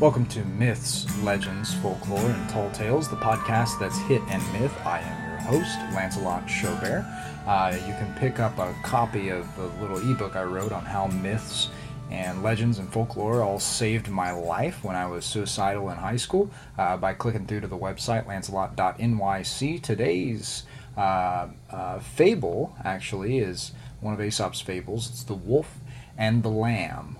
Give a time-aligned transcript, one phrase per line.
[0.00, 4.74] Welcome to Myths, Legends, Folklore, and Tall Tales, the podcast that's hit and myth.
[4.86, 7.04] I am your host, Lancelot Schaubert.
[7.46, 11.08] Uh, you can pick up a copy of the little ebook I wrote on how
[11.08, 11.68] myths
[12.10, 16.50] and legends and folklore all saved my life when I was suicidal in high school
[16.78, 19.82] uh, by clicking through to the website lancelot.nyc.
[19.82, 20.62] Today's
[20.96, 25.10] uh, uh, fable, actually, is one of Aesop's fables.
[25.10, 25.76] It's the wolf
[26.16, 27.18] and the lamb.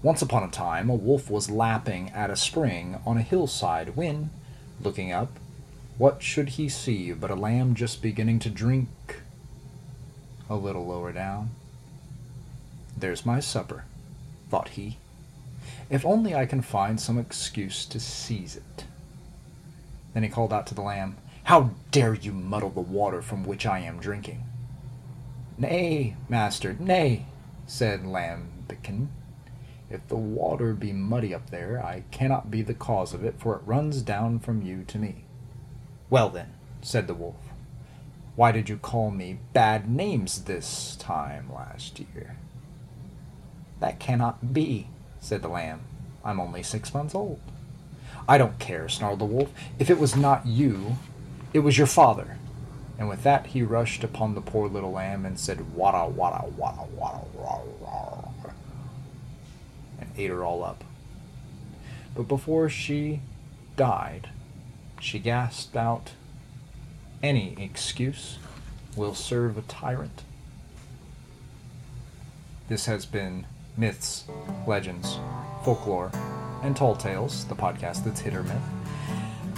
[0.00, 4.30] Once upon a time, a wolf was lapping at a spring on a hillside when,
[4.80, 5.38] looking up,
[5.98, 8.88] what should he see but a lamb just beginning to drink?
[10.48, 11.50] A little lower down.
[12.96, 13.84] There's my supper,
[14.48, 14.98] thought he.
[15.90, 18.84] If only I can find some excuse to seize it.
[20.14, 23.66] Then he called out to the lamb, How dare you muddle the water from which
[23.66, 24.44] I am drinking?
[25.58, 27.26] Nay, master, nay,
[27.66, 29.08] said Lambikin.
[29.90, 33.56] If the water be muddy up there, I cannot be the cause of it, for
[33.56, 35.24] it runs down from you to me.
[36.10, 37.36] Well then, said the wolf,
[38.36, 42.36] why did you call me bad names this time last year?
[43.80, 44.88] That cannot be,
[45.20, 45.80] said the lamb.
[46.24, 47.40] I'm only six months old.
[48.28, 49.50] I don't care, snarled the wolf.
[49.78, 50.96] If it was not you,
[51.52, 52.36] it was your father.
[52.98, 56.84] And with that he rushed upon the poor little lamb and said, Wada, wada, wada,
[56.94, 57.57] wada, wada,
[60.18, 60.84] ate her all up.
[62.14, 63.20] But before she
[63.76, 64.30] died,
[65.00, 66.10] she gasped out,
[67.22, 68.38] Any excuse
[68.96, 70.22] will serve a tyrant.
[72.68, 73.46] This has been
[73.76, 74.24] Myths,
[74.66, 75.18] Legends,
[75.64, 76.10] Folklore,
[76.62, 78.56] and Tall Tales, the podcast that's hit or myth.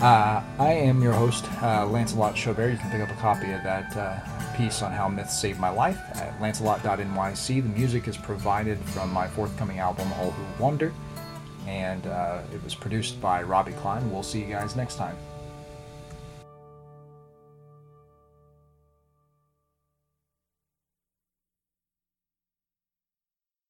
[0.01, 2.73] Uh, I am your host, uh, Lancelot Schaubert.
[2.73, 5.69] You can pick up a copy of that uh, piece on how myths saved my
[5.69, 7.47] life at lancelot.nyc.
[7.47, 10.95] The music is provided from my forthcoming album, All Who Wonder,
[11.67, 14.11] and uh, it was produced by Robbie Klein.
[14.11, 15.19] We'll see you guys next time.